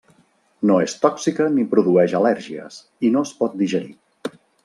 [0.69, 4.35] No és tòxica ni produeix al·lèrgies, i no es pot digerir.